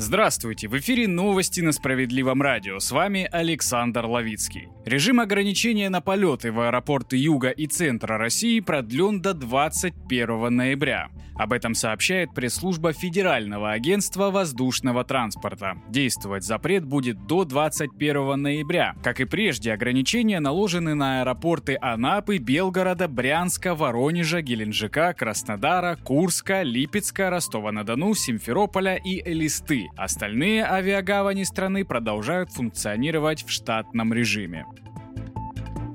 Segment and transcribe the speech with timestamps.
[0.00, 2.78] Здравствуйте, в эфире новости на Справедливом радио.
[2.78, 4.68] С вами Александр Ловицкий.
[4.84, 11.08] Режим ограничения на полеты в аэропорты Юга и Центра России продлен до 21 ноября.
[11.38, 15.80] Об этом сообщает пресс-служба Федерального агентства воздушного транспорта.
[15.88, 18.94] Действовать запрет будет до 21 ноября.
[19.04, 27.30] Как и прежде, ограничения наложены на аэропорты Анапы, Белгорода, Брянска, Воронежа, Геленджика, Краснодара, Курска, Липецка,
[27.30, 29.87] Ростова-на-Дону, Симферополя и Элисты.
[29.96, 34.66] Остальные авиагавани страны продолжают функционировать в штатном режиме.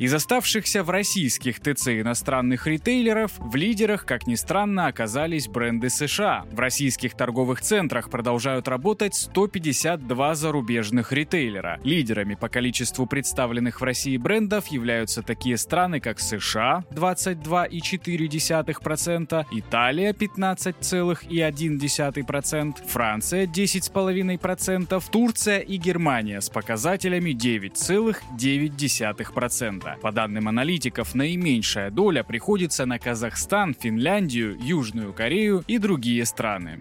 [0.03, 6.43] Из оставшихся в российских ТЦ иностранных ритейлеров в лидерах, как ни странно, оказались бренды США.
[6.51, 11.79] В российских торговых центрах продолжают работать 152 зарубежных ритейлера.
[11.85, 22.87] Лидерами по количеству представленных в России брендов являются такие страны, как США 22,4%, Италия 15,1%,
[22.89, 29.92] Франция 10,5%, Турция и Германия с показателями 9,9%.
[30.01, 36.79] По данным аналитиков, наименьшая доля приходится на Казахстан, Финляндию, Южную Корею и другие страны.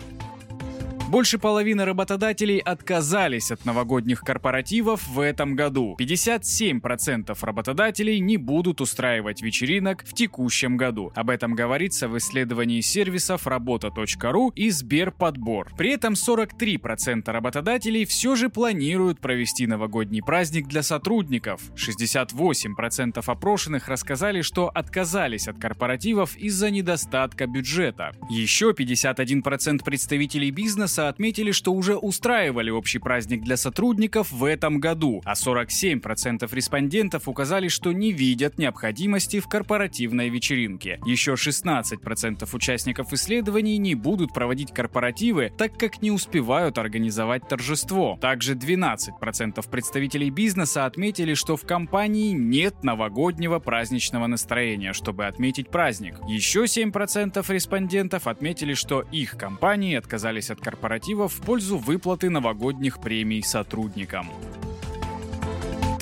[1.12, 5.94] Больше половины работодателей отказались от новогодних корпоративов в этом году.
[6.00, 11.12] 57% работодателей не будут устраивать вечеринок в текущем году.
[11.14, 15.70] Об этом говорится в исследовании сервисов работа.ру и Сберподбор.
[15.77, 21.60] При этом 43% работодателей все же планируют провести новогодний праздник для сотрудников.
[21.74, 28.12] 68% опрошенных рассказали, что отказались от корпоративов из-за недостатка бюджета.
[28.30, 34.81] Еще 51% представителей бизнеса бизнеса отметили, что уже устраивали общий праздник для сотрудников в этом
[34.81, 41.00] году, а 47% респондентов указали, что не видят необходимости в корпоративной вечеринке.
[41.06, 48.19] Еще 16% участников исследований не будут проводить корпоративы, так как не успевают организовать торжество.
[48.21, 56.16] Также 12% представителей бизнеса отметили, что в компании нет новогоднего праздничного настроения, чтобы отметить праздник.
[56.28, 63.00] Еще 7% респондентов отметили, что их компании отказались от корпоратива корпоративов в пользу выплаты новогодних
[63.00, 64.28] премий сотрудникам.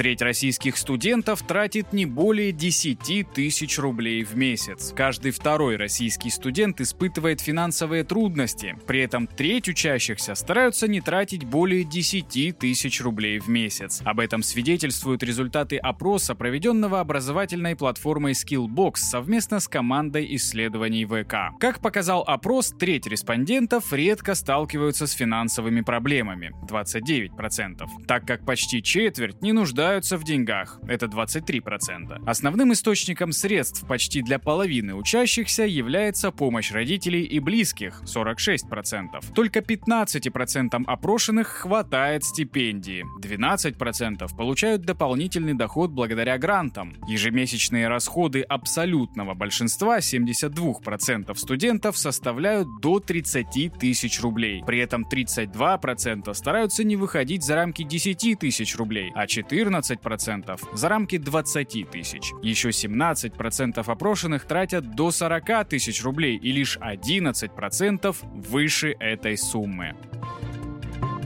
[0.01, 4.95] Треть российских студентов тратит не более 10 тысяч рублей в месяц.
[4.97, 8.79] Каждый второй российский студент испытывает финансовые трудности.
[8.87, 14.01] При этом треть учащихся стараются не тратить более 10 тысяч рублей в месяц.
[14.03, 21.55] Об этом свидетельствуют результаты опроса, проведенного образовательной платформой Skillbox совместно с командой исследований ВК.
[21.61, 29.43] Как показал опрос, треть респондентов редко сталкиваются с финансовыми проблемами– 29%, так как почти четверть
[29.43, 32.23] не нуждаются нуждаются в деньгах, это 23%.
[32.25, 39.35] Основным источником средств почти для половины учащихся является помощь родителей и близких, 46%.
[39.35, 46.95] Только 15% опрошенных хватает стипендии, 12% получают дополнительный доход благодаря грантам.
[47.09, 54.63] Ежемесячные расходы абсолютного большинства, 72% студентов, составляют до 30 тысяч рублей.
[54.65, 60.89] При этом 32% стараются не выходить за рамки 10 тысяч рублей, а 14 14% за
[60.89, 62.33] рамки 20 тысяч.
[62.43, 69.95] Еще 17% опрошенных тратят до 40 тысяч рублей и лишь 11% выше этой суммы.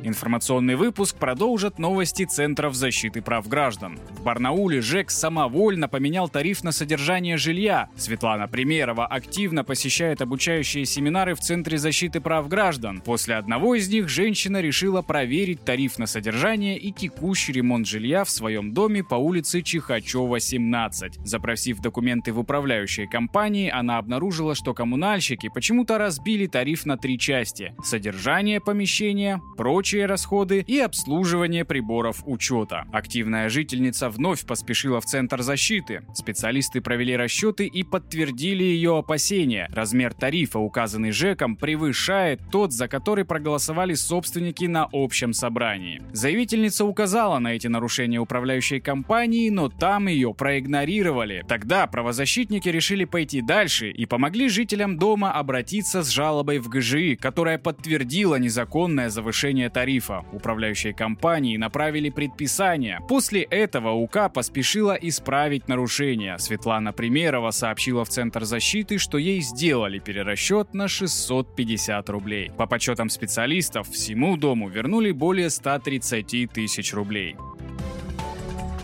[0.07, 3.99] Информационный выпуск продолжат новости Центров защиты прав граждан.
[4.11, 7.89] В Барнауле ЖЭК самовольно поменял тариф на содержание жилья.
[7.97, 13.01] Светлана Примерова активно посещает обучающие семинары в Центре защиты прав граждан.
[13.01, 18.31] После одного из них женщина решила проверить тариф на содержание и текущий ремонт жилья в
[18.31, 21.21] своем доме по улице Чихачева, 17.
[21.25, 27.75] Запросив документы в управляющей компании, она обнаружила, что коммунальщики почему-то разбили тариф на три части–
[27.83, 32.85] содержание помещения, прочие текущие расходы и обслуживание приборов учета.
[32.93, 36.03] Активная жительница вновь поспешила в Центр защиты.
[36.15, 39.69] Специалисты провели расчеты и подтвердили ее опасения.
[39.73, 46.03] Размер тарифа, указанный ЖЭКом, превышает тот, за который проголосовали собственники на общем собрании.
[46.13, 51.45] Заявительница указала на эти нарушения управляющей компании, но там ее проигнорировали.
[51.47, 57.59] Тогда правозащитники решили пойти дальше и помогли жителям дома обратиться с жалобой в ГЖИ, которая
[57.59, 60.25] подтвердила незаконное завышение тарифа тарифа.
[60.33, 63.01] Управляющие компании направили предписание.
[63.07, 66.39] После этого УК поспешила исправить нарушение.
[66.39, 72.51] Светлана Примерова сообщила в Центр защиты, что ей сделали перерасчет на 650 рублей.
[72.57, 77.37] По подсчетам специалистов, всему дому вернули более 130 тысяч рублей.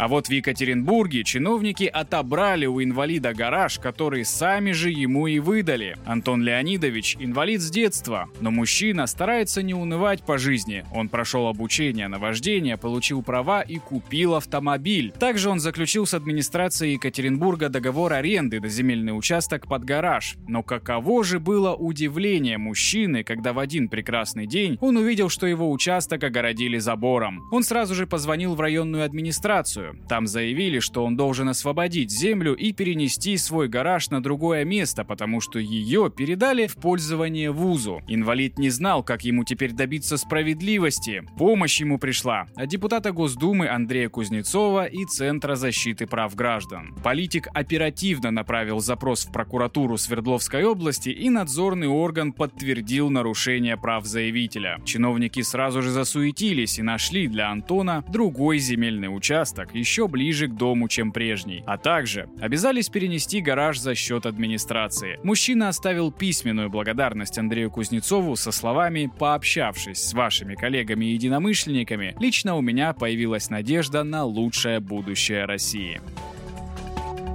[0.01, 5.95] А вот в Екатеринбурге чиновники отобрали у инвалида гараж, который сами же ему и выдали.
[6.07, 10.87] Антон Леонидович– инвалид с детства, но мужчина старается не унывать по жизни.
[10.95, 15.13] Он прошел обучение на вождение, получил права и купил автомобиль.
[15.21, 20.37] Также он заключил с администрацией Екатеринбурга договор аренды на земельный участок под гараж.
[20.49, 25.71] Но каково же было удивление мужчины, когда в один прекрасный день он увидел, что его
[25.71, 27.43] участок огородили забором.
[27.53, 29.90] Он сразу же позвонил в районную администрацию.
[30.09, 35.41] Там заявили, что он должен освободить землю и перенести свой гараж на другое место, потому
[35.41, 38.03] что ее передали в пользование вузу.
[38.09, 41.25] Инвалид не знал, как ему теперь добиться справедливости.
[41.39, 46.95] Помощь ему пришла от депутата Госдумы Андрея Кузнецова и Центра защиты прав граждан.
[47.03, 54.79] Политик оперативно направил запрос в прокуратуру Свердловской области и надзорный орган подтвердил нарушение прав заявителя.
[54.85, 60.89] Чиновники сразу же засуетились и нашли для Антона другой земельный участок еще ближе к дому,
[60.89, 61.65] чем прежний.
[61.67, 65.19] А также обязались перенести гараж за счет администрации.
[65.25, 72.55] Мужчина оставил письменную благодарность Андрею Кузнецову со словами «Пообщавшись с вашими коллегами и единомышленниками, лично
[72.57, 76.01] у меня появилась надежда на лучшее будущее России».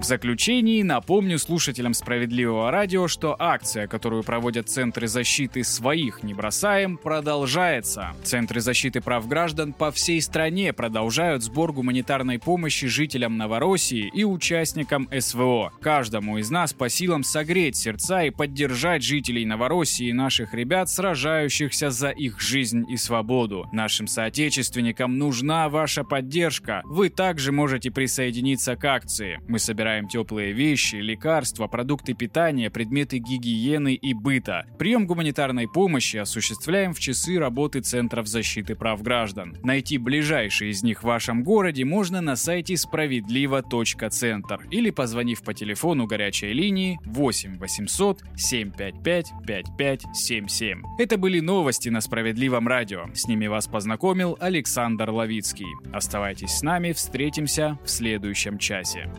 [0.05, 8.13] Заключении напомню слушателям Справедливого радио, что акция, которую проводят Центры защиты своих не бросаем, продолжается.
[8.23, 15.09] Центры защиты прав граждан по всей стране продолжают сбор гуманитарной помощи жителям Новороссии и участникам
[15.19, 15.73] СВО.
[15.81, 21.89] Каждому из нас по силам согреть сердца и поддержать жителей Новороссии и наших ребят, сражающихся
[21.89, 23.67] за их жизнь и свободу.
[23.71, 26.83] Нашим соотечественникам нужна ваша поддержка.
[26.83, 29.39] Вы также можете присоединиться к акции.
[29.47, 34.65] Мы собираем Собираем теплые вещи, лекарства, продукты питания, предметы гигиены и быта.
[34.77, 39.55] Прием гуманитарной помощи осуществляем в часы работы Центров защиты прав граждан.
[39.63, 46.07] Найти ближайший из них в вашем городе можно на сайте справедливо.центр или позвонив по телефону
[46.07, 50.83] горячей линии 8 800 755 5577.
[50.99, 53.05] Это были новости на Справедливом радио.
[53.13, 55.73] С ними вас познакомил Александр Ловицкий.
[55.93, 59.09] Оставайтесь с нами, встретимся в следующем часе.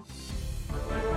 [0.85, 1.16] Thank you.